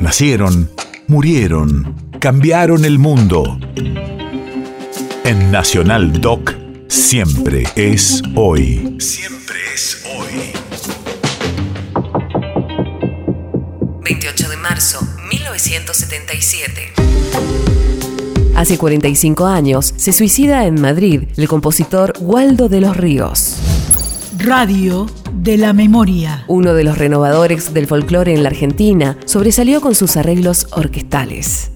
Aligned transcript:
Nacieron, 0.00 0.70
murieron, 1.08 1.94
cambiaron 2.20 2.86
el 2.86 2.98
mundo. 2.98 3.58
En 5.24 5.50
Nacional 5.50 6.22
Doc, 6.22 6.54
siempre 6.88 7.64
es 7.76 8.22
hoy. 8.34 8.96
Siempre 8.98 9.58
es 9.74 10.02
hoy. 10.16 10.52
28 14.02 14.48
de 14.48 14.56
marzo, 14.56 15.06
1977. 15.30 16.92
Hace 18.56 18.78
45 18.78 19.46
años 19.46 19.92
se 19.98 20.14
suicida 20.14 20.64
en 20.64 20.80
Madrid 20.80 21.24
el 21.36 21.46
compositor 21.46 22.14
Waldo 22.20 22.70
de 22.70 22.80
los 22.80 22.96
Ríos. 22.96 23.56
Radio 24.38 25.06
de 25.42 25.56
la 25.56 25.72
Memoria. 25.72 26.44
Uno 26.48 26.74
de 26.74 26.84
los 26.84 26.98
renovadores 26.98 27.72
del 27.72 27.86
folclore 27.86 28.34
en 28.34 28.42
la 28.42 28.50
Argentina, 28.50 29.16
sobresalió 29.24 29.80
con 29.80 29.94
sus 29.94 30.18
arreglos 30.18 30.66
orquestales. 30.72 31.70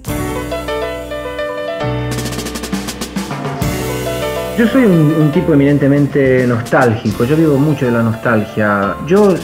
Yo 4.59 4.68
soy 4.68 4.84
un, 4.84 5.14
un 5.18 5.32
tipo 5.32 5.54
eminentemente 5.54 6.46
nostálgico, 6.46 7.24
yo 7.24 7.37
vivo 7.37 7.56
mucho 7.56 7.87
de 7.87 7.92
la 7.92 8.02
nostalgia. 8.02 8.96
Yo 9.06 9.34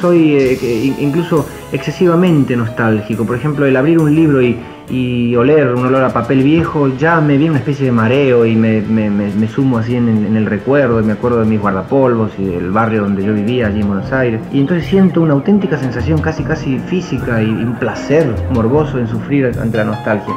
soy 0.00 0.34
eh, 0.36 0.94
incluso 0.98 1.46
excesivamente 1.72 2.56
nostálgico. 2.56 3.24
Por 3.24 3.36
ejemplo, 3.36 3.66
el 3.66 3.76
abrir 3.76 3.98
un 3.98 4.14
libro 4.14 4.42
y, 4.42 4.56
y 4.90 5.34
oler 5.34 5.74
un 5.74 5.86
olor 5.86 6.04
a 6.04 6.12
papel 6.12 6.42
viejo 6.42 6.88
ya 6.96 7.20
me 7.20 7.36
viene 7.36 7.50
una 7.50 7.58
especie 7.58 7.86
de 7.86 7.92
mareo 7.92 8.46
y 8.46 8.54
me, 8.56 8.80
me- 8.82 9.10
me- 9.10 9.48
sumo 9.48 9.78
así 9.78 9.96
en, 9.96 10.08
en 10.08 10.36
el 10.36 10.46
recuerdo 10.46 11.02
me 11.02 11.12
acuerdo 11.12 11.40
de 11.40 11.46
mis 11.46 11.60
guardapolvos 11.60 12.32
y 12.38 12.44
del 12.44 12.70
barrio 12.70 13.02
donde 13.02 13.24
yo 13.24 13.32
vivía 13.34 13.68
allí 13.68 13.80
en 13.80 13.88
Buenos 13.88 14.12
Aires. 14.12 14.40
Y 14.52 14.60
entonces 14.60 14.86
siento 14.86 15.20
una 15.22 15.32
auténtica 15.32 15.76
sensación 15.78 16.20
casi 16.20 16.42
casi 16.44 16.78
física 16.78 17.42
y 17.42 17.48
un 17.48 17.74
placer 17.78 18.26
morboso 18.52 18.98
en 18.98 19.08
sufrir 19.08 19.50
ante 19.60 19.76
la 19.78 19.84
nostalgia. 19.84 20.34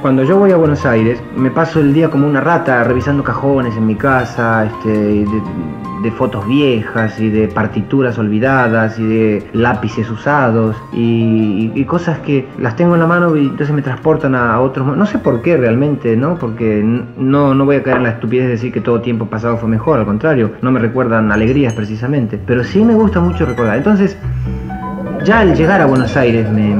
Cuando 0.00 0.22
yo 0.22 0.38
voy 0.38 0.52
a 0.52 0.56
Buenos 0.56 0.86
Aires, 0.86 1.20
me 1.34 1.50
paso 1.50 1.80
el 1.80 1.92
día 1.92 2.08
como 2.08 2.28
una 2.28 2.40
rata 2.40 2.84
revisando 2.84 3.24
cajones 3.24 3.76
en 3.76 3.84
mi 3.84 3.96
casa, 3.96 4.64
este, 4.64 5.24
de, 6.02 6.10
fotos 6.12 6.46
viejas 6.46 7.18
y 7.18 7.28
de 7.28 7.48
partituras 7.48 8.16
olvidadas 8.16 8.96
y 9.00 9.04
de 9.04 9.46
lápices 9.52 10.08
usados 10.08 10.76
y, 10.92 11.84
cosas 11.84 12.20
que 12.20 12.46
las 12.58 12.76
tengo 12.76 12.94
en 12.94 13.00
la 13.00 13.06
mano 13.06 13.34
y 13.34 13.46
entonces 13.46 13.74
me 13.74 13.82
transportan 13.82 14.36
a, 14.36 14.60
otros. 14.60 14.96
No 14.96 15.04
sé 15.04 15.18
por 15.18 15.42
qué 15.42 15.56
realmente, 15.56 16.16
¿no? 16.16 16.36
Porque 16.36 16.80
no, 16.84 17.54
no 17.54 17.64
voy 17.64 17.76
a 17.76 17.82
caer 17.82 17.96
en 17.96 18.02
la 18.04 18.10
estupidez 18.10 18.44
de 18.44 18.52
decir 18.52 18.72
que 18.72 18.80
todo 18.80 19.00
tiempo 19.00 19.26
pasado 19.26 19.56
fue 19.56 19.68
mejor, 19.68 19.98
al 19.98 20.06
contrario, 20.06 20.52
no 20.62 20.70
me 20.70 20.78
recuerdan 20.78 21.32
alegrías 21.32 21.72
precisamente, 21.72 22.38
pero 22.46 22.62
sí 22.62 22.84
me 22.84 22.94
gusta 22.94 23.18
mucho 23.18 23.46
recordar. 23.46 23.78
Entonces, 23.78 24.16
ya 25.24 25.40
al 25.40 25.56
llegar 25.56 25.80
a 25.80 25.86
Buenos 25.86 26.16
Aires 26.16 26.48
me 26.52 26.76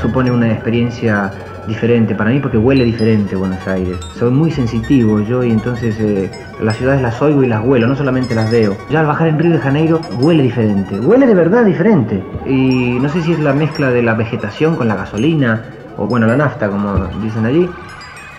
supone 0.00 0.30
una 0.30 0.52
experiencia 0.52 1.32
diferente 1.66 2.14
para 2.14 2.30
mí 2.30 2.40
porque 2.40 2.58
huele 2.58 2.84
diferente 2.84 3.36
Buenos 3.36 3.66
Aires. 3.68 3.96
Soy 4.18 4.30
muy 4.30 4.50
sensitivo 4.50 5.20
yo 5.20 5.44
y 5.44 5.50
entonces 5.50 5.96
eh, 6.00 6.30
las 6.60 6.76
ciudades 6.76 7.00
las 7.02 7.20
oigo 7.22 7.42
y 7.42 7.46
las 7.46 7.64
huelo, 7.64 7.86
no 7.86 7.94
solamente 7.96 8.34
las 8.34 8.50
veo. 8.50 8.76
Ya 8.90 9.00
al 9.00 9.06
bajar 9.06 9.28
en 9.28 9.38
Río 9.38 9.52
de 9.52 9.58
Janeiro 9.58 10.00
huele 10.20 10.42
diferente, 10.42 10.98
huele 10.98 11.26
de 11.26 11.34
verdad 11.34 11.64
diferente. 11.64 12.22
Y 12.46 12.98
no 13.00 13.08
sé 13.08 13.22
si 13.22 13.32
es 13.32 13.38
la 13.40 13.52
mezcla 13.52 13.90
de 13.90 14.02
la 14.02 14.14
vegetación 14.14 14.76
con 14.76 14.88
la 14.88 14.96
gasolina 14.96 15.62
o 15.96 16.06
bueno, 16.06 16.26
la 16.26 16.36
nafta 16.36 16.68
como 16.68 17.06
dicen 17.22 17.44
allí. 17.46 17.68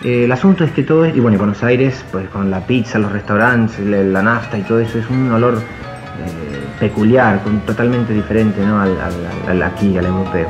Eh, 0.04 0.24
el 0.24 0.32
asunto 0.32 0.64
es 0.64 0.72
que 0.72 0.82
todo 0.82 1.04
es, 1.04 1.14
y 1.16 1.20
bueno, 1.20 1.36
y 1.36 1.38
Buenos 1.38 1.62
Aires, 1.62 2.04
pues 2.10 2.28
con 2.28 2.50
la 2.50 2.60
pizza, 2.66 2.98
los 2.98 3.12
restaurantes, 3.12 3.78
la, 3.86 4.20
nafta 4.22 4.58
y 4.58 4.62
todo 4.62 4.80
eso 4.80 4.98
es 4.98 5.08
un 5.08 5.30
olor 5.30 5.54
eh, 5.54 5.60
peculiar, 6.80 7.40
con- 7.44 7.60
totalmente 7.60 8.12
diferente 8.12 8.64
¿no? 8.66 8.80
al- 8.80 8.96
al- 9.48 9.62
aquí, 9.62 9.96
al 9.96 10.06
europeo. 10.06 10.48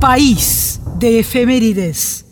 País 0.00 0.80
de 0.98 1.18
efemérides. 1.18 2.24